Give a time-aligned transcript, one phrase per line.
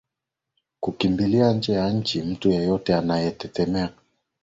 [0.79, 4.09] kukimbilia nje ya nchi Mtu yeyote anayemtetea Amin atakuwa na matatizo